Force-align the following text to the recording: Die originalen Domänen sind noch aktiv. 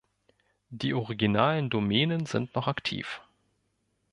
Die 0.71 0.95
originalen 0.95 1.69
Domänen 1.69 2.25
sind 2.25 2.55
noch 2.55 2.67
aktiv. 2.67 3.21